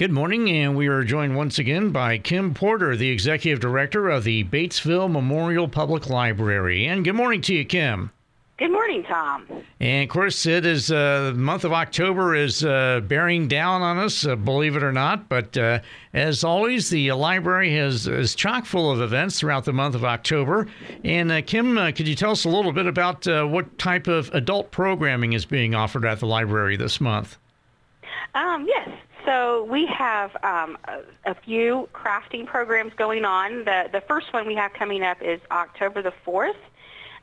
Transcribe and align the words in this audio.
Good 0.00 0.12
morning, 0.12 0.48
and 0.48 0.78
we 0.78 0.86
are 0.86 1.04
joined 1.04 1.36
once 1.36 1.58
again 1.58 1.90
by 1.90 2.16
Kim 2.16 2.54
Porter, 2.54 2.96
the 2.96 3.10
Executive 3.10 3.60
Director 3.60 4.08
of 4.08 4.24
the 4.24 4.44
Batesville 4.44 5.12
Memorial 5.12 5.68
Public 5.68 6.08
Library. 6.08 6.86
And 6.86 7.04
good 7.04 7.16
morning 7.16 7.42
to 7.42 7.54
you, 7.54 7.66
Kim. 7.66 8.10
Good 8.56 8.72
morning, 8.72 9.02
Tom. 9.02 9.46
And 9.78 10.04
of 10.04 10.08
course, 10.08 10.46
it 10.46 10.64
is 10.64 10.90
uh, 10.90 11.32
the 11.34 11.38
month 11.38 11.64
of 11.64 11.74
October 11.74 12.34
is 12.34 12.64
uh, 12.64 13.00
bearing 13.04 13.46
down 13.46 13.82
on 13.82 13.98
us, 13.98 14.24
uh, 14.24 14.36
believe 14.36 14.74
it 14.74 14.82
or 14.82 14.90
not. 14.90 15.28
But 15.28 15.54
uh, 15.58 15.80
as 16.14 16.44
always, 16.44 16.88
the 16.88 17.12
library 17.12 17.76
has 17.76 18.06
is 18.06 18.34
chock 18.34 18.64
full 18.64 18.90
of 18.90 19.02
events 19.02 19.38
throughout 19.38 19.66
the 19.66 19.74
month 19.74 19.94
of 19.94 20.06
October. 20.06 20.66
And 21.04 21.30
uh, 21.30 21.42
Kim, 21.42 21.76
uh, 21.76 21.92
could 21.92 22.08
you 22.08 22.14
tell 22.14 22.30
us 22.30 22.46
a 22.46 22.48
little 22.48 22.72
bit 22.72 22.86
about 22.86 23.26
what 23.50 23.76
type 23.76 24.06
of 24.06 24.30
adult 24.32 24.70
programming 24.70 25.34
is 25.34 25.44
being 25.44 25.74
offered 25.74 26.06
at 26.06 26.20
the 26.20 26.26
library 26.26 26.76
this 26.76 27.02
month? 27.02 27.36
Um, 28.34 28.66
yes. 28.66 28.88
So 29.24 29.64
we 29.64 29.86
have 29.86 30.34
um, 30.42 30.78
a, 30.84 31.30
a, 31.30 31.34
few 31.34 31.88
crafting 31.92 32.46
programs 32.46 32.92
going 32.94 33.24
on. 33.24 33.64
The 33.64 33.88
the 33.92 34.00
first 34.00 34.32
one 34.32 34.46
we 34.46 34.54
have 34.54 34.72
coming 34.72 35.02
up 35.02 35.20
is 35.20 35.40
October 35.50 36.00
the 36.00 36.12
fourth, 36.24 36.56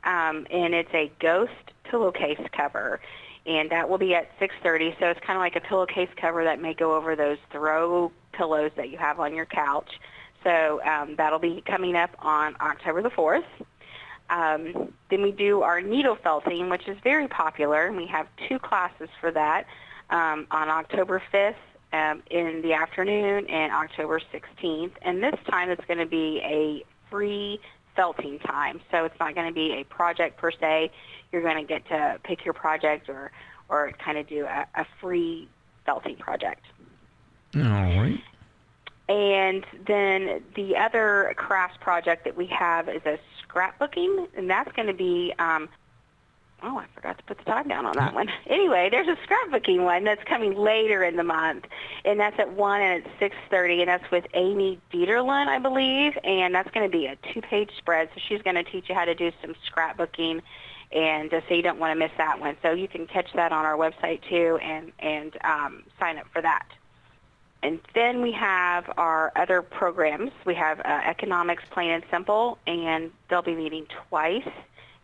um, 0.04 0.46
and 0.50 0.74
it's 0.74 0.92
a 0.94 1.10
ghost 1.18 1.52
pillowcase 1.84 2.40
cover, 2.52 3.00
and 3.46 3.70
that 3.70 3.88
will 3.88 3.98
be 3.98 4.14
at 4.14 4.30
6:30. 4.38 4.98
So 5.00 5.06
it's 5.06 5.20
kind 5.20 5.36
of 5.36 5.40
like 5.40 5.56
a 5.56 5.60
pillowcase 5.60 6.10
cover 6.16 6.44
that 6.44 6.60
may 6.60 6.74
go 6.74 6.94
over 6.94 7.16
those 7.16 7.38
throw 7.50 8.12
pillows 8.32 8.70
that 8.76 8.90
you 8.90 8.98
have 8.98 9.18
on 9.18 9.34
your 9.34 9.46
couch. 9.46 9.98
So 10.44 10.80
um, 10.84 11.16
that'll 11.16 11.40
be 11.40 11.62
coming 11.66 11.96
up 11.96 12.10
on 12.20 12.54
October 12.60 13.02
the 13.02 13.10
fourth. 13.10 13.44
Um, 14.30 14.92
then 15.10 15.22
we 15.22 15.32
do 15.32 15.62
our 15.62 15.80
needle 15.80 16.16
felting, 16.22 16.68
which 16.68 16.86
is 16.86 16.98
very 17.02 17.28
popular, 17.28 17.86
and 17.86 17.96
we 17.96 18.06
have 18.06 18.28
two 18.46 18.58
classes 18.58 19.08
for 19.20 19.32
that 19.32 19.66
um, 20.10 20.46
on 20.50 20.68
October 20.68 21.22
5th 21.32 21.54
um, 21.92 22.22
in 22.30 22.62
the 22.62 22.72
afternoon 22.72 23.46
and 23.48 23.72
October 23.72 24.20
16th. 24.32 24.92
And 25.02 25.22
this 25.22 25.34
time 25.50 25.70
it's 25.70 25.84
going 25.86 25.98
to 25.98 26.06
be 26.06 26.40
a 26.44 26.84
free 27.10 27.60
felting 27.96 28.38
time. 28.40 28.80
So 28.90 29.04
it's 29.04 29.18
not 29.18 29.34
going 29.34 29.48
to 29.48 29.54
be 29.54 29.72
a 29.80 29.84
project 29.84 30.38
per 30.38 30.50
se. 30.52 30.90
You're 31.32 31.42
going 31.42 31.56
to 31.56 31.64
get 31.64 31.86
to 31.88 32.18
pick 32.22 32.44
your 32.44 32.54
project 32.54 33.08
or, 33.08 33.32
or 33.68 33.92
kind 34.04 34.18
of 34.18 34.28
do 34.28 34.44
a, 34.44 34.66
a 34.74 34.86
free 35.00 35.48
felting 35.84 36.16
project. 36.16 36.64
All 37.56 37.62
right. 37.62 38.20
And 39.08 39.64
then 39.86 40.42
the 40.54 40.76
other 40.76 41.32
crafts 41.36 41.78
project 41.80 42.24
that 42.24 42.36
we 42.36 42.46
have 42.46 42.88
is 42.90 43.00
a 43.06 43.18
scrapbooking, 43.42 44.28
and 44.36 44.50
that's 44.50 44.70
going 44.72 44.88
to 44.88 44.94
be 44.94 45.32
um, 45.38 45.68
oh, 46.62 46.78
I 46.78 46.86
forgot 46.94 47.18
to 47.18 47.24
put 47.24 47.38
the 47.38 47.44
time 47.44 47.68
down 47.68 47.86
on 47.86 47.96
that 47.96 48.14
one. 48.14 48.28
Anyway, 48.48 48.88
there's 48.90 49.08
a 49.08 49.16
scrapbooking 49.26 49.84
one 49.84 50.04
that's 50.04 50.22
coming 50.24 50.54
later 50.54 51.04
in 51.04 51.16
the 51.16 51.22
month, 51.22 51.66
and 52.04 52.18
that's 52.18 52.38
at 52.38 52.52
1 52.52 52.80
and 52.80 53.04
it's 53.04 53.34
6.30, 53.52 53.80
and 53.80 53.88
that's 53.88 54.10
with 54.10 54.24
Amy 54.34 54.80
Dieterlin, 54.92 55.48
I 55.48 55.58
believe, 55.58 56.16
and 56.24 56.54
that's 56.54 56.70
going 56.70 56.90
to 56.90 56.96
be 56.96 57.06
a 57.06 57.16
two-page 57.32 57.70
spread, 57.76 58.08
so 58.14 58.20
she's 58.26 58.42
going 58.42 58.56
to 58.56 58.64
teach 58.64 58.88
you 58.88 58.94
how 58.94 59.04
to 59.04 59.14
do 59.14 59.30
some 59.42 59.54
scrapbooking, 59.70 60.40
and 60.92 61.32
uh, 61.32 61.40
so 61.46 61.54
you 61.54 61.62
don't 61.62 61.78
want 61.78 61.92
to 61.92 61.98
miss 61.98 62.10
that 62.16 62.40
one. 62.40 62.56
So 62.62 62.72
you 62.72 62.88
can 62.88 63.06
catch 63.06 63.32
that 63.34 63.52
on 63.52 63.64
our 63.64 63.76
website, 63.76 64.22
too, 64.28 64.58
and, 64.62 64.92
and 64.98 65.36
um, 65.44 65.84
sign 65.98 66.18
up 66.18 66.26
for 66.32 66.40
that. 66.42 66.66
And 67.62 67.80
then 67.94 68.22
we 68.22 68.32
have 68.32 68.90
our 68.96 69.32
other 69.36 69.62
programs. 69.62 70.30
We 70.46 70.54
have 70.54 70.80
uh, 70.80 71.00
Economics 71.04 71.64
Plain 71.70 71.90
and 71.90 72.04
Simple, 72.10 72.58
and 72.66 73.10
they'll 73.28 73.42
be 73.42 73.54
meeting 73.54 73.86
twice 74.08 74.48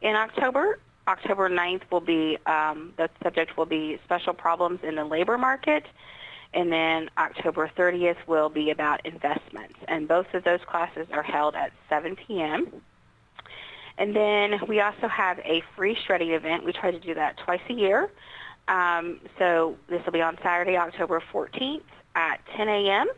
in 0.01 0.15
October. 0.15 0.79
October 1.07 1.51
9th 1.51 1.83
will 1.91 2.01
be, 2.01 2.39
um, 2.47 2.95
the 2.97 3.11
subject 3.23 3.57
will 3.57 3.67
be 3.67 3.99
special 4.05 4.33
problems 4.33 4.81
in 4.83 4.95
the 4.95 5.05
labor 5.05 5.37
market. 5.37 5.85
And 6.55 6.73
then 6.73 7.11
October 7.19 7.71
30th 7.77 8.27
will 8.27 8.49
be 8.49 8.71
about 8.71 9.05
investments. 9.05 9.75
And 9.89 10.07
both 10.07 10.27
of 10.35 10.45
those 10.45 10.61
classes 10.67 11.09
are 11.13 11.23
held 11.23 11.57
at 11.57 11.73
7 11.89 12.17
p.m. 12.17 12.69
And 13.99 14.15
then 14.15 14.61
we 14.69 14.81
also 14.81 15.09
have 15.09 15.39
a 15.41 15.63
free 15.77 15.97
shredding 16.07 16.31
event. 16.31 16.65
We 16.65 16.73
try 16.73 16.91
to 16.91 17.01
do 17.01 17.15
that 17.15 17.37
twice 17.39 17.61
a 17.69 17.73
year. 17.73 18.11
Um, 18.69 19.21
so 19.39 19.77
this 19.89 20.05
will 20.05 20.13
be 20.13 20.23
on 20.23 20.39
Saturday, 20.43 20.77
October 20.77 21.23
14th 21.33 21.83
at 22.15 22.41
10 22.57 22.69
a.m. 22.69 23.09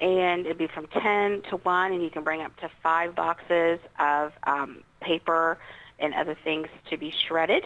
And 0.00 0.46
it'll 0.46 0.58
be 0.58 0.66
from 0.66 0.86
10 0.86 1.42
to 1.50 1.56
1, 1.62 1.92
and 1.92 2.02
you 2.02 2.10
can 2.10 2.24
bring 2.24 2.40
up 2.40 2.56
to 2.60 2.70
five 2.82 3.14
boxes 3.14 3.78
of 3.98 4.32
um, 4.44 4.82
paper, 5.00 5.58
and 6.00 6.14
other 6.14 6.36
things 6.44 6.68
to 6.88 6.96
be 6.96 7.12
shredded. 7.26 7.64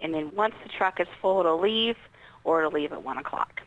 And 0.00 0.14
then 0.14 0.30
once 0.34 0.54
the 0.62 0.68
truck 0.68 1.00
is 1.00 1.08
full, 1.20 1.40
it'll 1.40 1.60
leave, 1.60 1.96
or 2.44 2.60
it'll 2.60 2.72
leave 2.72 2.92
at 2.92 3.02
1 3.02 3.18
o'clock. 3.18 3.60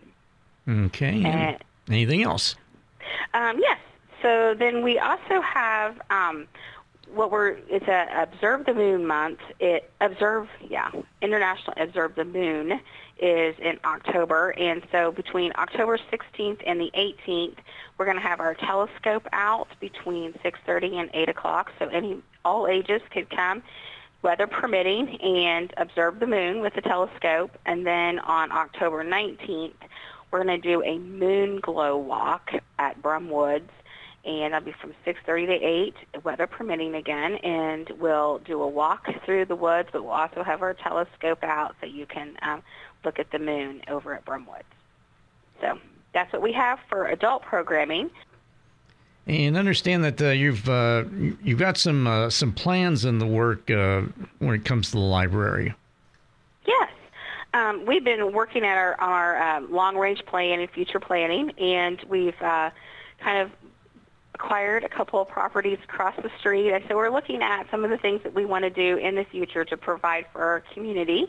Okay. 0.68 1.24
And, 1.24 1.58
anything 1.90 2.24
else? 2.24 2.56
Um, 3.34 3.60
yes. 3.60 3.80
So 4.22 4.54
then 4.58 4.84
we 4.84 5.00
also 5.00 5.42
have 5.42 6.00
um, 6.10 6.48
what 7.14 7.32
we're 7.32 7.58
it's 7.70 7.88
a 7.88 8.08
observe 8.16 8.66
the 8.66 8.74
moon 8.74 9.06
month. 9.06 9.40
It 9.60 9.92
observe 10.00 10.48
yeah 10.70 10.92
international 11.22 11.74
observe 11.78 12.16
the 12.16 12.26
moon 12.26 12.80
is 13.20 13.56
in 13.60 13.80
October, 13.84 14.52
and 14.52 14.84
so 14.92 15.12
between 15.12 15.52
October 15.58 15.98
16th 16.12 16.62
and 16.66 16.80
the 16.80 16.92
18th, 16.96 17.58
we're 17.98 18.06
going 18.06 18.18
to 18.18 18.24
have 18.24 18.40
our 18.40 18.56
telescope 18.56 19.28
out 19.34 19.68
between 19.80 20.34
6:30 20.44 20.94
and 20.94 21.10
8 21.14 21.30
o'clock. 21.30 21.72
So 21.80 21.88
any 21.88 22.22
all 22.46 22.68
ages 22.68 23.02
could 23.12 23.30
come 23.30 23.64
weather 24.22 24.48
permitting, 24.48 25.20
and 25.22 25.74
observe 25.78 26.20
the 26.20 26.28
moon 26.28 26.62
with 26.62 26.74
the 26.74 26.82
telescope. 26.82 27.52
And 27.66 27.86
then 27.86 28.20
on 28.20 28.52
October 28.52 29.04
19th, 29.04 29.74
we're 30.32 30.44
going 30.44 30.62
to 30.62 30.68
do 30.70 30.84
a 30.84 30.98
moon 30.98 31.60
glow 31.60 31.98
walk 31.98 32.52
at 32.80 33.02
Brum 33.02 33.30
Woods. 33.30 33.70
And 34.24 34.54
that'll 34.54 34.66
be 34.66 34.76
from 34.80 34.94
6.30 35.06 35.48
to 35.48 35.54
8, 36.20 36.24
weather 36.24 36.46
permitting 36.46 36.94
again. 36.94 37.36
And 37.38 37.90
we'll 38.00 38.38
do 38.40 38.62
a 38.62 38.68
walk 38.68 39.08
through 39.26 39.46
the 39.46 39.56
woods, 39.56 39.90
but 39.92 40.04
we'll 40.04 40.14
also 40.14 40.44
have 40.44 40.62
our 40.62 40.76
telescope 40.76 41.44
out 41.44 41.76
so 41.80 41.88
you 41.88 42.06
can 42.06 42.38
um, 42.44 42.62
look 43.04 43.18
at 43.18 43.32
the 43.32 43.40
moon 43.40 43.82
over 43.88 44.14
at 44.14 44.24
Brum 44.24 44.46
Woods. 44.46 44.64
So 45.60 45.80
that's 46.14 46.32
what 46.32 46.44
we 46.44 46.54
have 46.54 46.80
for 46.88 47.08
adult 47.08 47.42
programming. 47.44 48.12
And 49.28 49.56
understand 49.56 50.04
that 50.04 50.22
uh, 50.22 50.30
you've 50.30 50.68
uh, 50.68 51.04
you've 51.44 51.60
got 51.60 51.78
some 51.78 52.08
uh, 52.08 52.30
some 52.30 52.52
plans 52.52 53.06
in 53.06 53.20
the 53.20 53.28
work 53.28 53.70
uh, 53.70 54.02
when 54.40 54.56
it 54.56 54.66
comes 54.66 54.88
to 54.88 54.94
the 54.94 55.00
library. 55.00 55.76
Yes, 56.66 56.92
um, 57.54 57.86
we've 57.86 58.04
been 58.04 58.34
working 58.34 58.66
at 58.66 58.78
our 58.78 59.00
our 59.00 59.58
um, 59.58 59.72
long 59.72 59.96
range 59.96 60.26
plan 60.26 60.60
and 60.60 60.70
future 60.72 61.00
planning, 61.00 61.52
and 61.60 62.02
we've 62.10 62.42
uh, 62.42 62.72
kind 63.20 63.44
of 63.44 63.52
acquired 64.34 64.84
a 64.84 64.90
couple 64.90 65.22
of 65.22 65.28
properties 65.28 65.78
across 65.84 66.16
the 66.16 66.32
street. 66.40 66.72
And 66.74 66.84
so 66.88 66.96
we're 66.96 67.12
looking 67.12 67.44
at 67.44 67.70
some 67.70 67.84
of 67.84 67.92
the 67.92 67.98
things 67.98 68.24
that 68.24 68.34
we 68.34 68.46
want 68.46 68.64
to 68.64 68.72
do 68.72 68.98
in 68.98 69.14
the 69.16 69.24
future 69.26 69.64
to 69.66 69.78
provide 69.78 70.26
for 70.34 70.42
our 70.42 70.64
community. 70.74 71.28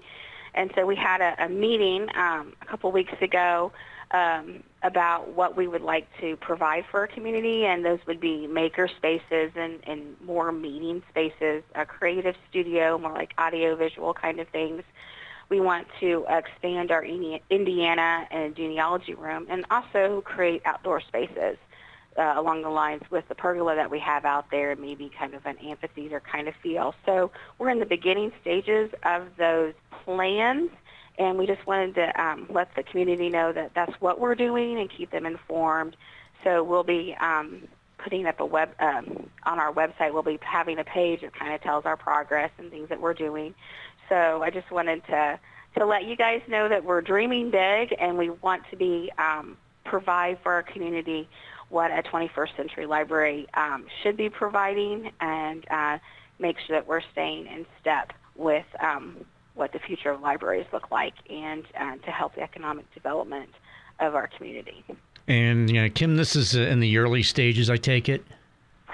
And 0.55 0.71
so 0.75 0.87
we 0.87 0.97
had 0.97 1.21
a, 1.21 1.45
a 1.45 1.49
meeting 1.49 2.09
um, 2.15 2.55
a 2.63 2.67
couple 2.67 2.91
weeks 2.91 3.13
ago 3.21 3.73
um, 4.13 4.63
about 4.83 5.35
what 5.35 5.57
we 5.57 5.67
would 5.67 5.83
like 5.83 6.07
to 6.21 6.37
provide 6.37 6.85
for 6.91 7.01
our 7.01 7.07
community, 7.07 7.65
and 7.65 7.85
those 7.85 7.99
would 8.07 8.21
be 8.21 8.47
maker 8.47 8.89
spaces 8.89 9.53
and, 9.57 9.81
and 9.87 10.21
more 10.21 10.53
meeting 10.53 11.03
spaces, 11.11 11.63
a 11.75 11.87
creative 11.87 12.35
studio, 12.51 12.99
more 12.99 13.13
like 13.13 13.33
audio-visual 13.39 14.15
kind 14.15 14.39
of 14.41 14.49
things. 14.49 14.83
We 15.49 15.61
want 15.61 15.87
to 16.01 16.27
expand 16.29 16.91
our 16.91 17.05
Indiana 17.05 18.27
and 18.31 18.57
genealogy 18.57 19.15
room 19.15 19.47
and 19.51 19.65
also 19.71 20.23
create 20.25 20.63
outdoor 20.65 21.01
spaces 21.01 21.57
uh, 22.19 22.35
along 22.37 22.63
the 22.63 22.71
lines 22.71 23.03
with 23.11 23.27
the 23.29 23.35
pergola 23.35 23.75
that 23.75 23.91
we 23.91 23.99
have 23.99 24.25
out 24.25 24.51
there, 24.51 24.77
maybe 24.77 25.11
kind 25.19 25.35
of 25.35 25.45
an 25.47 25.59
amphitheater 25.59 26.21
kind 26.21 26.49
of 26.49 26.55
feel. 26.63 26.95
So 27.07 27.31
we're 27.59 27.71
in 27.71 27.81
the 27.81 27.87
beginning 27.87 28.33
stages 28.41 28.91
of 29.05 29.29
those 29.37 29.75
plans 30.05 30.71
and 31.23 31.39
we 31.39 31.47
just 31.47 31.65
wanted 31.67 31.95
to 31.95 32.23
um, 32.23 32.47
let 32.51 32.75
the 32.75 32.83
community 32.83 33.29
know 33.29 33.53
that 33.53 33.73
that's 33.75 33.93
what 34.01 34.19
we're 34.19 34.35
doing 34.35 34.79
and 34.79 34.91
keep 34.91 35.11
them 35.11 35.25
informed. 35.25 35.97
So 36.45 36.65
we'll 36.65 36.83
be 36.85 37.15
um, 37.21 37.63
putting 38.03 38.27
up 38.27 38.41
a 38.41 38.47
web 38.47 38.71
um, 38.81 39.29
on 39.45 39.59
our 39.59 39.73
website. 39.73 40.13
We'll 40.13 40.23
be 40.23 40.39
having 40.43 40.79
a 40.79 40.85
page 40.85 41.21
that 41.21 41.39
kind 41.39 41.55
of 41.55 41.63
tells 41.63 41.85
our 41.85 41.97
progress 41.97 42.51
and 42.59 42.71
things 42.71 42.89
that 42.89 43.01
we're 43.01 43.15
doing. 43.15 43.55
So 44.09 44.43
I 44.43 44.51
just 44.51 44.71
wanted 44.71 45.05
to 45.07 45.39
to 45.79 45.87
let 45.87 46.05
you 46.05 46.17
guys 46.17 46.43
know 46.49 46.69
that 46.69 46.85
we're 46.85 47.01
dreaming 47.01 47.51
big 47.51 47.97
and 47.99 48.19
we 48.19 48.29
want 48.29 48.63
to 48.71 48.77
be 48.77 49.11
um, 49.17 49.57
provide 49.87 50.39
for 50.43 50.53
our 50.53 50.63
community 50.63 51.27
what 51.71 51.91
a 51.91 52.03
21st 52.03 52.55
century 52.59 52.85
library 52.85 53.47
um, 53.55 53.87
should 54.03 54.15
be 54.15 54.29
providing 54.29 55.11
and 55.21 55.65
uh, 55.71 55.97
make 56.39 56.57
sure 56.67 56.77
that 56.77 56.87
we're 56.87 57.01
staying 57.13 57.47
in 57.47 57.65
step 57.81 58.13
with 58.37 58.67
um, 58.81 59.25
what 59.55 59.73
the 59.73 59.79
future 59.79 60.11
of 60.11 60.21
libraries 60.21 60.67
look 60.73 60.91
like 60.91 61.15
and 61.31 61.65
uh, 61.79 61.97
to 61.97 62.11
help 62.11 62.35
the 62.35 62.43
economic 62.43 62.93
development 62.95 63.51
of 64.01 64.15
our 64.15 64.29
community. 64.29 64.85
And 65.29 65.71
you 65.71 65.83
know, 65.83 65.89
Kim, 65.89 66.17
this 66.17 66.35
is 66.35 66.57
uh, 66.57 66.61
in 66.63 66.81
the 66.81 66.99
early 66.99 67.23
stages, 67.23 67.71
I 67.71 67.77
take 67.77 68.09
it. 68.09 68.25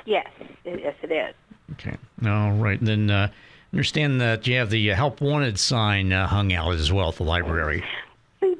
Yes, 0.04 0.28
yes, 0.64 0.94
it 1.02 1.12
is. 1.12 1.34
Okay. 1.72 1.96
All 2.26 2.52
right. 2.52 2.82
Then 2.82 3.10
uh, 3.10 3.30
understand 3.72 4.20
that 4.20 4.46
you 4.46 4.56
have 4.56 4.70
the 4.70 4.88
Help 4.88 5.20
Wanted 5.20 5.58
sign 5.58 6.12
uh, 6.12 6.26
hung 6.26 6.52
out 6.52 6.74
as 6.74 6.92
well 6.92 7.08
at 7.10 7.16
the 7.16 7.24
library. 7.24 7.84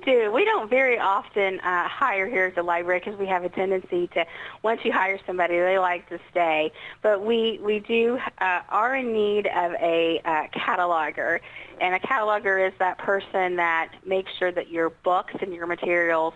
Do. 0.09 0.33
We 0.33 0.47
don't 0.47 0.71
very 0.71 0.99
often 0.99 1.61
uh, 1.61 1.87
hire 1.87 2.27
here 2.27 2.47
at 2.47 2.55
the 2.55 2.63
library 2.63 3.01
because 3.05 3.19
we 3.21 3.27
have 3.27 3.45
a 3.45 3.51
tendency 3.51 4.07
to, 4.15 4.25
once 4.63 4.81
you 4.83 4.91
hire 4.91 5.21
somebody, 5.27 5.59
they 5.59 5.79
like 5.79 6.09
to 6.09 6.19
stay. 6.31 6.73
But 7.03 7.27
we 7.27 7.61
we 7.63 7.81
do 7.81 8.19
uh, 8.41 8.61
are 8.71 8.97
in 8.97 9.13
need 9.13 9.49
of 9.49 9.73
a 9.73 10.23
uh, 10.25 10.59
cataloger, 10.59 11.41
and 11.83 11.95
a 11.95 11.99
cataloger 11.99 12.67
is 12.67 12.73
that 12.79 12.97
person 12.97 13.57
that 13.57 13.93
makes 14.07 14.33
sure 14.39 14.51
that 14.51 14.71
your 14.71 14.89
books 14.89 15.35
and 15.43 15.53
your 15.53 15.67
materials 15.67 16.33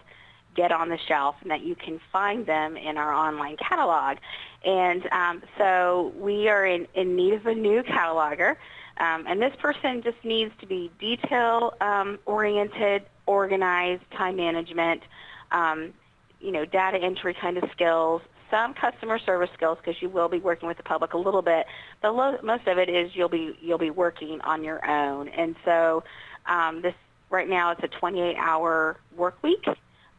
get 0.55 0.71
on 0.71 0.91
the 0.91 0.99
shelf 1.09 1.37
and 1.41 1.51
that 1.51 1.63
you 1.63 1.75
can 1.75 1.99
find 2.13 2.45
them 2.45 2.77
in 2.77 2.99
our 2.99 3.11
online 3.11 3.57
catalog. 3.57 4.19
And 4.67 5.09
um, 5.13 5.43
so 5.57 6.13
we 6.19 6.51
are 6.51 6.67
in, 6.67 6.87
in 6.95 7.17
need 7.17 7.33
of 7.33 7.47
a 7.47 7.55
new 7.55 7.83
cataloger. 7.83 8.57
Um, 8.99 9.25
and 9.27 9.41
this 9.41 9.53
person 9.61 10.03
just 10.03 10.23
needs 10.25 10.53
to 10.61 10.67
be 10.67 10.91
detail 11.01 11.73
um, 11.81 12.19
oriented, 12.27 13.03
organized, 13.27 14.03
time 14.17 14.37
management, 14.37 15.03
um, 15.51 15.93
you 16.41 16.53
know, 16.53 16.65
data 16.65 16.99
entry 17.03 17.35
kind 17.41 17.57
of 17.57 17.65
skills, 17.73 18.23
some 18.51 18.75
customer 18.75 19.19
service 19.25 19.49
skills 19.55 19.79
because 19.83 20.01
you 20.03 20.09
will 20.09 20.29
be 20.29 20.39
working 20.39 20.69
with 20.69 20.77
the 20.77 20.83
public 20.83 21.15
a 21.15 21.19
little 21.19 21.43
bit, 21.43 21.65
but 22.03 22.15
lo- 22.15 22.37
most 22.43 22.67
of 22.67 22.79
it 22.79 22.89
is 22.89 23.11
you'll 23.15 23.29
be 23.29 23.57
you'll 23.61 23.79
be 23.79 23.91
working 23.91 24.41
on 24.43 24.63
your 24.63 24.85
own. 24.89 25.29
And 25.29 25.57
so 25.65 26.05
um, 26.47 26.83
this 26.83 26.95
right 27.31 27.49
now 27.49 27.71
it's 27.71 27.83
a 27.83 27.89
28 27.89 28.37
hour 28.37 28.99
work 29.17 29.43
week. 29.43 29.65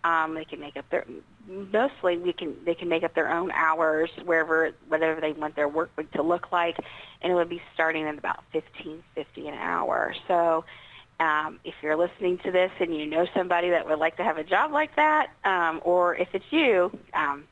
Um, 0.03 0.33
they 0.35 0.45
can 0.45 0.59
make 0.59 0.75
up 0.75 0.85
their 0.89 1.05
mostly 1.48 2.18
we 2.18 2.34
can 2.34 2.56
they 2.66 2.75
can 2.75 2.90
make 2.90 3.04
up 3.04 3.13
their 3.16 3.31
own 3.31 3.51
hours 3.51 4.10
wherever 4.25 4.72
whatever 4.88 5.19
they 5.22 5.34
want 5.34 5.56
their 5.56 5.68
work 5.68 5.92
week 5.98 6.12
to 6.12 6.22
look 6.22 6.51
like, 6.51 6.78
and 7.22 7.31
it 7.31 7.36
would 7.36 7.50
be 7.50 7.62
starting 7.74 8.06
at 8.06 8.18
about 8.18 8.44
fifteen 8.51 9.04
fifty 9.16 9.48
an 9.48 9.56
hour. 9.56 10.13
So. 10.28 10.66
Um, 11.19 11.60
if 11.63 11.75
you're 11.84 11.95
listening 11.95 12.40
to 12.40 12.51
this 12.51 12.72
and 12.80 12.94
you 12.94 13.06
know 13.06 13.28
somebody 13.36 13.69
that 13.69 13.88
would 13.88 14.00
like 14.00 14.18
to 14.18 14.24
have 14.24 14.40
a 14.40 14.44
job 14.44 14.72
like 14.72 14.95
that, 14.95 15.28
um, 15.45 15.80
or 15.86 16.16
if 16.16 16.28
it's 16.34 16.44
you, 16.50 16.92
um, 17.13 17.44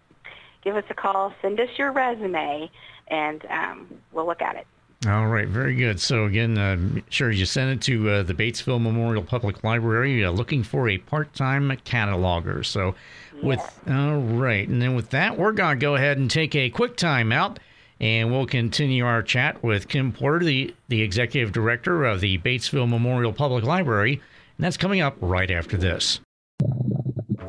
give 0.63 0.75
us 0.75 0.83
a 0.89 0.95
call, 0.95 1.31
send 1.43 1.59
us 1.59 1.69
your 1.77 1.91
resume, 1.91 2.69
and 3.07 3.45
um, 3.45 3.87
we'll 4.11 4.25
look 4.25 4.41
at 4.41 4.55
it. 4.55 4.65
All 5.07 5.25
right, 5.25 5.47
very 5.47 5.73
good. 5.73 5.99
So 5.99 6.25
again, 6.25 6.59
uh, 6.59 7.01
sure 7.09 7.31
you 7.31 7.45
send 7.45 7.71
it 7.71 7.81
to 7.85 8.09
uh, 8.09 8.23
the 8.23 8.35
Batesville 8.35 8.79
Memorial 8.79 9.23
Public 9.23 9.63
Library, 9.63 10.23
uh, 10.23 10.29
looking 10.29 10.61
for 10.61 10.87
a 10.87 10.99
part-time 10.99 11.71
cataloger. 11.85 12.63
So, 12.63 12.93
with 13.41 13.59
all 13.87 14.17
right, 14.17 14.67
and 14.67 14.79
then 14.79 14.93
with 14.93 15.09
that, 15.09 15.39
we're 15.39 15.53
gonna 15.53 15.77
go 15.77 15.95
ahead 15.95 16.19
and 16.19 16.29
take 16.29 16.53
a 16.53 16.69
quick 16.69 16.97
time 16.97 17.31
out, 17.31 17.59
and 17.99 18.31
we'll 18.31 18.45
continue 18.45 19.03
our 19.03 19.23
chat 19.23 19.63
with 19.63 19.87
Kim 19.87 20.11
Porter, 20.11 20.45
the 20.45 20.75
the 20.87 21.01
executive 21.01 21.51
director 21.51 22.05
of 22.05 22.21
the 22.21 22.37
Batesville 22.37 22.87
Memorial 22.87 23.33
Public 23.33 23.63
Library, 23.63 24.21
and 24.57 24.63
that's 24.63 24.77
coming 24.77 25.01
up 25.01 25.17
right 25.19 25.49
after 25.49 25.77
this. 25.77 26.19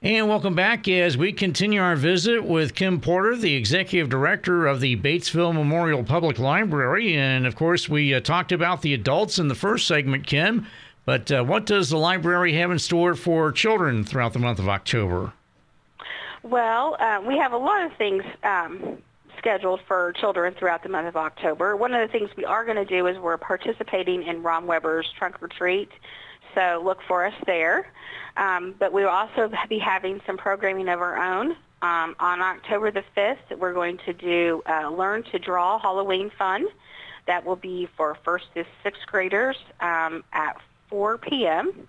And 0.00 0.28
welcome 0.28 0.54
back 0.54 0.86
as 0.86 1.16
we 1.18 1.32
continue 1.32 1.80
our 1.80 1.96
visit 1.96 2.44
with 2.44 2.76
Kim 2.76 3.00
Porter, 3.00 3.34
the 3.34 3.56
executive 3.56 4.08
director 4.08 4.64
of 4.64 4.78
the 4.80 4.94
Batesville 4.94 5.52
Memorial 5.52 6.04
Public 6.04 6.38
Library. 6.38 7.16
And 7.16 7.48
of 7.48 7.56
course, 7.56 7.88
we 7.88 8.14
uh, 8.14 8.20
talked 8.20 8.52
about 8.52 8.82
the 8.82 8.94
adults 8.94 9.40
in 9.40 9.48
the 9.48 9.56
first 9.56 9.88
segment, 9.88 10.24
Kim. 10.24 10.68
But 11.04 11.32
uh, 11.32 11.42
what 11.42 11.66
does 11.66 11.90
the 11.90 11.96
library 11.96 12.52
have 12.52 12.70
in 12.70 12.78
store 12.78 13.16
for 13.16 13.50
children 13.50 14.04
throughout 14.04 14.34
the 14.34 14.38
month 14.38 14.60
of 14.60 14.68
October? 14.68 15.32
Well, 16.44 16.96
uh, 17.00 17.20
we 17.26 17.36
have 17.38 17.52
a 17.52 17.58
lot 17.58 17.82
of 17.82 17.92
things 17.96 18.22
um, 18.44 18.98
scheduled 19.36 19.80
for 19.88 20.12
children 20.12 20.54
throughout 20.54 20.84
the 20.84 20.90
month 20.90 21.08
of 21.08 21.16
October. 21.16 21.74
One 21.74 21.92
of 21.92 22.08
the 22.08 22.12
things 22.16 22.30
we 22.36 22.44
are 22.44 22.64
going 22.64 22.76
to 22.76 22.84
do 22.84 23.08
is 23.08 23.18
we're 23.18 23.36
participating 23.36 24.22
in 24.22 24.44
Romweber's 24.44 25.10
Trunk 25.18 25.42
or 25.42 25.48
Treat. 25.48 25.90
So 26.54 26.82
look 26.84 26.98
for 27.06 27.26
us 27.26 27.34
there. 27.46 27.86
Um, 28.36 28.74
but 28.78 28.92
we 28.92 29.02
will 29.02 29.10
also 29.10 29.50
be 29.68 29.78
having 29.78 30.20
some 30.26 30.36
programming 30.36 30.88
of 30.88 31.00
our 31.00 31.16
own. 31.16 31.56
Um, 31.80 32.16
on 32.18 32.40
October 32.40 32.90
the 32.90 33.04
5th, 33.16 33.56
we're 33.58 33.74
going 33.74 33.98
to 34.06 34.12
do 34.12 34.62
uh, 34.66 34.90
Learn 34.90 35.22
to 35.24 35.38
Draw 35.38 35.78
Halloween 35.78 36.30
Fun. 36.36 36.66
That 37.26 37.44
will 37.44 37.56
be 37.56 37.88
for 37.96 38.16
first 38.24 38.46
to 38.54 38.64
sixth 38.82 39.02
graders 39.06 39.56
um, 39.80 40.24
at 40.32 40.56
4 40.88 41.18
p.m. 41.18 41.88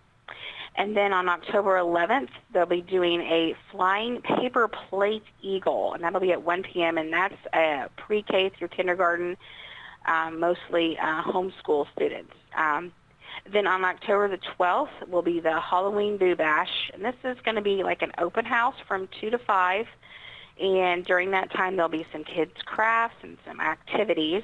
And 0.76 0.96
then 0.96 1.12
on 1.12 1.28
October 1.28 1.78
11th, 1.78 2.30
they'll 2.54 2.66
be 2.66 2.82
doing 2.82 3.22
a 3.22 3.56
flying 3.72 4.22
paper 4.22 4.68
plate 4.68 5.24
eagle, 5.42 5.94
and 5.94 6.04
that'll 6.04 6.20
be 6.20 6.32
at 6.32 6.44
1 6.44 6.64
p.m. 6.64 6.98
And 6.98 7.12
that's 7.12 7.36
uh, 7.54 7.88
pre-K 7.98 8.52
through 8.58 8.70
kindergarten, 8.70 9.38
um, 10.06 10.40
mostly 10.40 10.98
uh, 10.98 11.24
homeschool 11.24 11.88
students. 11.96 12.34
Um, 12.56 12.92
then 13.52 13.68
on 13.68 13.84
October 13.84 14.28
the 14.28 14.40
12th 14.60 15.08
will 15.08 15.22
be 15.22 15.40
the 15.40 15.60
Halloween 15.60 16.18
Boo 16.18 16.36
Bash. 16.36 16.92
And 16.94 17.04
this 17.04 17.16
is 17.24 17.38
going 17.44 17.56
to 17.56 17.62
be 17.62 17.84
like 17.84 18.02
an 18.02 18.12
open 18.18 18.46
house 18.46 18.76
from 18.88 19.08
2 19.20 19.30
to 19.32 19.38
5. 19.38 19.88
And 20.60 21.06
during 21.06 21.32
that 21.32 21.52
time, 21.52 21.76
there'll 21.76 21.90
be 21.90 22.06
some 22.12 22.24
kids' 22.24 22.62
crafts 22.66 23.16
and 23.24 23.38
some 23.46 23.62
activities. 23.62 24.44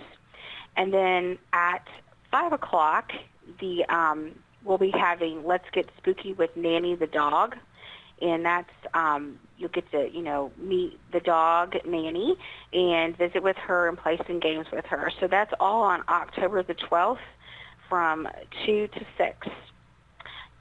And 0.78 0.94
then 0.94 1.38
at 1.54 1.86
5 2.32 2.54
o'clock, 2.54 3.12
the 3.60 3.86
um, 3.86 4.32
we'll 4.64 4.78
be 4.78 4.92
having 4.92 5.46
Let's 5.46 5.70
Get 5.72 5.90
Spooky 5.98 6.34
with 6.34 6.56
Nanny 6.58 6.96
the 6.96 7.08
dog. 7.08 7.56
And 8.22 8.46
that's, 8.46 8.72
um, 8.94 9.40
you'll 9.58 9.70
get 9.70 9.90
to, 9.92 10.10
you 10.10 10.22
know, 10.22 10.52
meet 10.58 10.98
the 11.12 11.20
dog, 11.20 11.76
Nanny, 11.86 12.38
and 12.72 13.16
visit 13.18 13.44
with 13.44 13.58
her 13.58 13.90
and 13.90 13.98
play 13.98 14.18
some 14.26 14.40
games 14.40 14.68
with 14.72 14.86
her. 14.86 15.12
So 15.20 15.28
that's 15.28 15.54
all 15.60 15.84
on 15.84 16.02
October 16.08 16.64
the 16.64 16.76
12th 16.76 17.18
from 17.90 18.28
2 18.66 18.88
to 18.88 19.06
6. 19.18 19.48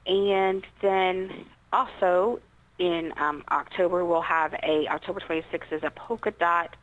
And 0.07 0.65
then 0.81 1.45
also 1.73 2.39
in 2.77 3.13
um, 3.17 3.43
October, 3.51 4.05
we'll 4.05 4.21
have 4.21 4.53
a, 4.53 4.87
October 4.89 5.19
26th 5.19 5.71
is 5.71 5.83
a 5.83 5.91
polka 5.91 6.31
dot 6.31 6.75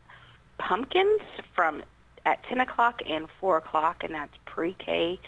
pumpkins 0.59 1.21
from 1.55 1.83
at 2.25 2.43
10 2.45 2.61
o'clock 2.61 3.01
and 3.09 3.27
4 3.41 3.59
o'clock, 3.59 4.05
and 4.05 4.15
that's 4.15 4.33
pre-K 4.47 5.19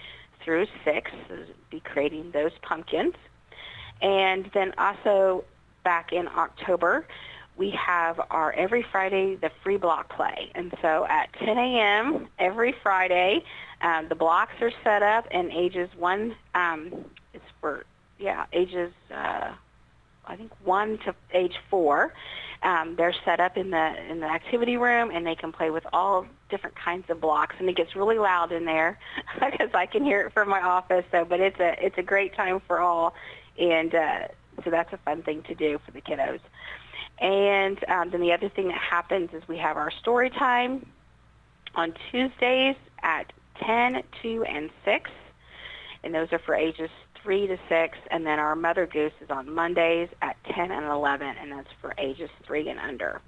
through 0.44 0.66
6. 0.84 1.10
So 1.28 1.36
be 1.70 1.80
creating 1.80 2.30
those 2.32 2.52
pumpkins. 2.62 3.14
And 4.00 4.50
then 4.54 4.72
also 4.78 5.44
back 5.82 6.12
in 6.12 6.28
October, 6.28 7.06
we 7.56 7.70
have 7.70 8.20
our 8.30 8.52
every 8.52 8.84
Friday 8.90 9.36
the 9.36 9.50
free 9.62 9.76
block 9.76 10.14
play. 10.14 10.50
And 10.54 10.72
so 10.82 11.06
at 11.08 11.32
10 11.38 11.56
a.m. 11.56 12.28
every 12.38 12.74
Friday, 12.82 13.44
um, 13.80 14.08
the 14.08 14.14
blocks 14.14 14.54
are 14.60 14.72
set 14.82 15.02
up, 15.02 15.26
and 15.30 15.52
ages 15.52 15.88
one 15.96 16.34
um, 16.54 17.04
is 17.32 17.42
for 17.60 17.84
yeah 18.18 18.46
ages 18.52 18.92
uh, 19.12 19.52
I 20.26 20.36
think 20.36 20.52
one 20.64 20.98
to 21.04 21.14
age 21.32 21.54
four. 21.70 22.12
Um, 22.62 22.94
they're 22.96 23.14
set 23.26 23.40
up 23.40 23.56
in 23.56 23.70
the 23.70 23.94
in 24.10 24.20
the 24.20 24.26
activity 24.26 24.76
room, 24.76 25.10
and 25.10 25.26
they 25.26 25.34
can 25.34 25.52
play 25.52 25.70
with 25.70 25.84
all 25.92 26.26
different 26.48 26.76
kinds 26.76 27.10
of 27.10 27.20
blocks. 27.20 27.56
And 27.58 27.68
it 27.68 27.76
gets 27.76 27.94
really 27.94 28.18
loud 28.18 28.52
in 28.52 28.64
there 28.64 28.98
because 29.34 29.70
I 29.74 29.86
can 29.86 30.02
hear 30.02 30.26
it 30.26 30.32
from 30.32 30.48
my 30.48 30.62
office. 30.62 31.04
So, 31.12 31.24
but 31.24 31.40
it's 31.40 31.60
a 31.60 31.74
it's 31.84 31.98
a 31.98 32.02
great 32.02 32.34
time 32.34 32.60
for 32.66 32.80
all, 32.80 33.14
and 33.58 33.94
uh, 33.94 34.28
so 34.64 34.70
that's 34.70 34.92
a 34.92 34.98
fun 34.98 35.22
thing 35.22 35.42
to 35.44 35.54
do 35.54 35.78
for 35.84 35.90
the 35.90 36.00
kiddos. 36.00 36.40
And 37.20 37.78
um, 37.88 38.10
then 38.10 38.20
the 38.20 38.32
other 38.32 38.48
thing 38.48 38.68
that 38.68 38.78
happens 38.78 39.30
is 39.32 39.42
we 39.48 39.58
have 39.58 39.76
our 39.76 39.90
story 39.90 40.30
time 40.30 40.86
on 41.74 41.94
Tuesdays 42.10 42.76
at 43.02 43.32
10, 43.64 44.02
2, 44.22 44.44
and 44.44 44.70
6. 44.84 45.10
And 46.02 46.14
those 46.14 46.28
are 46.32 46.40
for 46.40 46.54
ages 46.54 46.90
3 47.22 47.46
to 47.46 47.58
6. 47.68 47.98
And 48.10 48.26
then 48.26 48.38
our 48.38 48.56
Mother 48.56 48.86
Goose 48.86 49.12
is 49.20 49.30
on 49.30 49.52
Mondays 49.52 50.08
at 50.22 50.36
10 50.54 50.70
and 50.70 50.86
11, 50.86 51.26
and 51.40 51.52
that's 51.52 51.68
for 51.80 51.94
ages 51.98 52.30
3 52.46 52.68
and 52.68 52.80
under. 52.80 53.20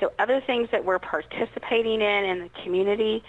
So 0.00 0.12
other 0.18 0.42
things 0.44 0.68
that 0.72 0.84
we're 0.84 0.98
participating 0.98 2.00
in 2.00 2.24
in 2.24 2.38
the 2.40 2.50
community, 2.64 3.22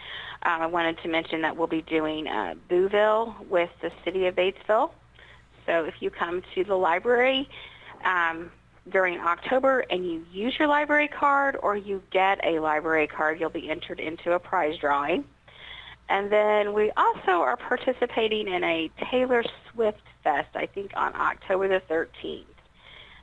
um, 0.43 0.61
I 0.61 0.65
wanted 0.65 0.97
to 1.03 1.07
mention 1.09 1.41
that 1.41 1.55
we'll 1.55 1.67
be 1.67 1.83
doing 1.83 2.27
uh, 2.27 2.55
Booville 2.69 3.47
with 3.47 3.69
the 3.81 3.91
City 4.03 4.25
of 4.25 4.35
Batesville. 4.35 4.91
So 5.65 5.85
if 5.85 5.95
you 5.99 6.09
come 6.09 6.41
to 6.55 6.63
the 6.63 6.75
library, 6.75 7.47
um, 8.03 8.51
during 8.89 9.19
October 9.19 9.79
and 9.89 10.05
you 10.05 10.25
use 10.31 10.55
your 10.59 10.67
library 10.67 11.07
card 11.07 11.57
or 11.61 11.75
you 11.75 12.01
get 12.11 12.43
a 12.43 12.59
library 12.59 13.07
card, 13.07 13.39
you'll 13.39 13.49
be 13.49 13.69
entered 13.69 13.99
into 13.99 14.33
a 14.33 14.39
prize 14.39 14.77
drawing. 14.77 15.25
And 16.07 16.31
then 16.31 16.73
we 16.73 16.91
also 16.95 17.31
are 17.31 17.57
participating 17.57 18.47
in 18.47 18.63
a 18.63 18.91
Taylor 19.09 19.43
Swift 19.71 20.01
Fest, 20.23 20.49
I 20.55 20.67
think 20.67 20.91
on 20.95 21.15
October 21.15 21.67
the 21.67 21.81
13th. 21.91 22.43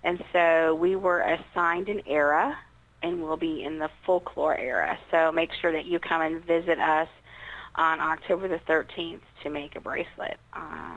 And 0.03 0.23
so 0.33 0.75
we 0.75 0.97
were 0.97 1.21
assigned 1.21 1.89
an 1.89 2.03
era 2.07 2.59
and 3.05 3.23
we'll 3.23 3.37
be 3.37 3.63
in 3.63 3.79
the 3.79 3.91
folklore 4.05 4.57
era. 4.57 4.99
So 5.11 5.31
make 5.31 5.51
sure 5.61 5.73
that 5.73 5.87
you 5.87 6.01
come 6.01 6.23
and 6.23 6.45
visit 6.45 6.79
us 6.81 7.09
on 7.77 8.01
October 8.01 8.49
the 8.49 8.61
13th 8.69 9.21
to 9.45 9.51
make 9.51 9.77
a 9.77 9.81
bracelet. 9.81 10.39
Uh, 10.53 10.97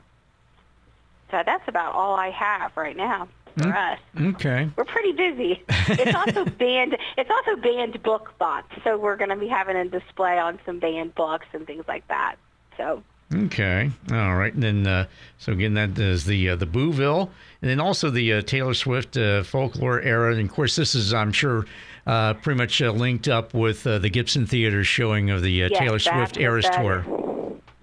so 1.30 1.42
that's 1.44 1.66
about 1.68 1.94
all 1.94 2.14
I 2.14 2.30
have 2.30 2.76
right 2.76 2.96
now 2.96 3.28
for 3.56 3.64
Mm. 3.64 3.92
us. 3.92 3.98
Okay. 4.34 4.68
We're 4.76 4.84
pretty 4.84 5.12
busy. 5.12 5.62
It's 5.88 6.14
also 6.14 6.44
banned. 6.58 6.96
It's 7.16 7.30
also 7.30 7.56
banned 7.60 8.02
book 8.02 8.32
month, 8.38 8.66
so 8.84 8.96
we're 8.98 9.16
going 9.16 9.30
to 9.30 9.36
be 9.36 9.48
having 9.48 9.76
a 9.76 9.84
display 9.86 10.38
on 10.38 10.58
some 10.66 10.78
banned 10.78 11.14
books 11.14 11.46
and 11.52 11.66
things 11.66 11.84
like 11.88 12.06
that. 12.08 12.36
So 12.76 13.02
Okay. 13.34 13.90
All 14.12 14.36
right. 14.36 14.54
And 14.54 14.62
then, 14.62 14.86
uh, 14.86 15.06
so 15.38 15.50
again, 15.52 15.74
that 15.74 15.98
is 15.98 16.26
the 16.26 16.50
uh, 16.50 16.56
the 16.56 16.66
Booville, 16.66 17.28
and 17.60 17.68
then 17.70 17.80
also 17.80 18.08
the 18.08 18.34
uh, 18.34 18.42
Taylor 18.42 18.72
Swift 18.74 19.16
uh, 19.16 19.42
folklore 19.42 20.00
era. 20.00 20.32
And 20.32 20.48
of 20.48 20.54
course, 20.54 20.76
this 20.76 20.94
is, 20.94 21.12
I'm 21.12 21.32
sure, 21.32 21.66
uh, 22.06 22.34
pretty 22.34 22.56
much 22.58 22.80
uh, 22.80 22.92
linked 22.92 23.26
up 23.26 23.52
with 23.52 23.84
uh, 23.84 23.98
the 23.98 24.10
Gibson 24.10 24.46
Theater 24.46 24.84
showing 24.84 25.30
of 25.30 25.42
the 25.42 25.64
uh, 25.64 25.68
Yes, 25.72 25.78
Taylor 25.80 25.98
Swift 25.98 26.36
Eras 26.36 26.66
that 26.66 26.80
Tour. 26.80 27.04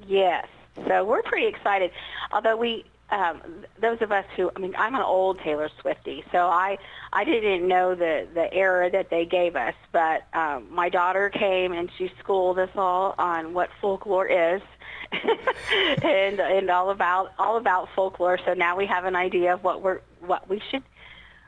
yes, 0.08 0.48
so 0.88 1.03
we're 1.03 1.24
pretty 1.24 1.48
excited. 1.48 1.92
Although 2.32 2.56
we, 2.56 2.86
um, 3.10 3.41
those 3.79 4.01
of 4.01 4.12
us 4.12 4.25
who, 4.36 4.50
I 4.55 4.60
mean, 4.60 4.74
I'm 4.77 4.95
an 4.95 5.01
old 5.01 5.39
Taylor 5.39 5.69
Swiftie, 5.81 6.24
so 6.31 6.48
I 6.48 6.77
I 7.12 7.24
didn't 7.24 7.67
know 7.67 7.95
the 7.95 8.27
the 8.33 8.51
era 8.53 8.89
that 8.91 9.10
they 9.10 9.25
gave 9.25 9.55
us. 9.55 9.75
But 9.91 10.24
um, 10.33 10.67
my 10.72 10.89
daughter 10.89 11.29
came 11.29 11.74
and 11.74 11.89
she 11.98 12.12
schooled 12.19 12.57
us 12.60 12.72
all 12.75 13.13
on 13.17 13.53
what 13.53 13.69
folklore 13.81 14.27
is. 14.27 14.62
and 16.03 16.39
and 16.39 16.69
all 16.72 16.89
about 16.89 17.33
all 17.38 17.57
about 17.57 17.88
folklore. 17.95 18.39
So 18.45 18.53
now 18.53 18.75
we 18.75 18.88
have 18.88 19.05
an 19.05 19.15
idea 19.15 19.53
of 19.53 19.63
what 19.63 19.83
we're 19.83 20.00
what 20.22 20.50
we 20.50 20.62
should 20.72 20.83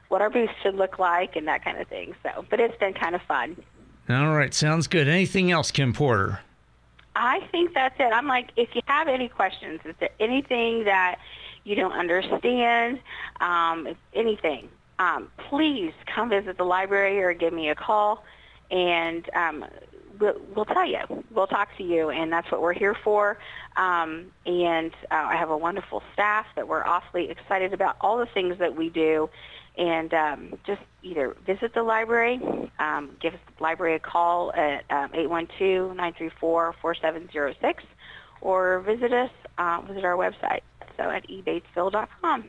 what 0.10 0.22
our 0.22 0.30
booth 0.30 0.50
should 0.62 0.76
look 0.76 1.00
like 1.00 1.36
and 1.36 1.48
that 1.48 1.64
kind 1.64 1.80
of 1.80 1.88
thing. 1.88 2.14
So, 2.22 2.46
but 2.50 2.60
it's 2.60 2.78
been 2.78 2.94
kind 2.94 3.16
of 3.16 3.22
fun. 3.24 3.56
All 4.08 4.36
right. 4.36 4.54
Sounds 4.54 4.88
good. 4.88 5.08
Anything 5.08 5.52
else, 5.52 5.72
Kim 5.72 5.94
Porter? 5.94 6.42
I 7.16 7.40
think 7.52 7.74
that's 7.74 7.96
it. 8.00 8.12
I'm 8.14 8.28
like, 8.28 8.52
if 8.56 8.76
you 8.76 8.82
have 8.88 9.08
any 9.08 9.30
questions, 9.30 9.80
is 9.86 9.96
there 10.00 10.10
anything 10.20 10.84
that 10.84 11.18
you 11.66 11.76
don't 11.76 11.92
understand, 11.92 13.00
um, 13.42 13.88
anything, 14.14 14.70
um, 15.00 15.30
please 15.50 15.92
come 16.14 16.30
visit 16.30 16.58
the 16.58 16.64
library 16.64 17.22
or 17.22 17.34
give 17.34 17.52
me 17.52 17.70
a 17.70 17.76
call, 17.76 18.24
and 18.72 19.30
um, 19.36 19.66
we'll, 20.20 20.36
we'll 20.56 20.66
tell 20.66 20.88
you. 20.88 21.00
We'll 21.32 21.48
talk 21.48 21.70
to 21.78 21.84
you, 21.84 22.10
and 22.10 22.32
that's 22.32 22.50
what 22.52 22.62
we're 22.62 22.74
here 22.74 22.96
for. 23.04 23.38
Um, 23.76 24.28
and 24.46 24.92
uh, 25.12 25.16
I 25.16 25.36
have 25.36 25.50
a 25.50 25.58
wonderful 25.58 26.02
staff 26.14 26.46
that 26.56 26.68
we're 26.68 26.86
awfully 26.86 27.30
excited 27.30 27.74
about 27.74 27.98
all 28.00 28.18
the 28.18 28.28
things 28.34 28.58
that 28.60 28.76
we 28.76 28.90
do. 28.90 29.30
And 29.78 30.14
um, 30.14 30.54
just 30.66 30.82
either 31.04 31.36
visit 31.46 31.74
the 31.74 31.84
library, 31.84 32.40
um, 32.80 33.18
give 33.22 33.34
the 33.34 33.62
library 33.62 33.96
a 33.96 34.00
call 34.00 34.54
at 34.54 34.90
um, 34.90 35.10
812-934-4706, 35.60 37.76
or 38.40 38.80
visit 38.82 39.12
us, 39.12 39.32
uh, 39.58 39.82
visit 39.86 40.06
our 40.06 40.16
website, 40.16 40.62
so 40.98 41.04
at 41.04 41.28
ebatesville.com. 41.30 42.44